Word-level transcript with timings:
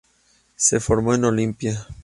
Se 0.55 0.79
formó 0.79 1.13
en 1.13 1.25
Olimpia. 1.25 1.85